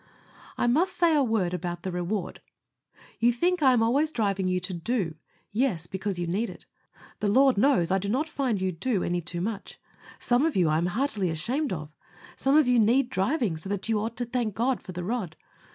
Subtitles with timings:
[0.57, 2.41] I must say a word about the reward.
[3.19, 5.13] You think I am always driving you to do.
[5.51, 6.65] Yes, because you need it.
[7.19, 9.77] The Lord knows I do not find you do any too much.
[10.17, 11.91] Some of you I am heartily ashamed of.
[12.35, 15.35] Some of you need driving so that you ought to thank God for the rod.